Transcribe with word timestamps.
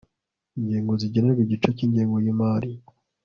inzego 0.57 0.91
zigenerwa 1.01 1.41
igice 1.43 1.69
cy'ingengo 1.77 2.17
y'imari 2.25 2.71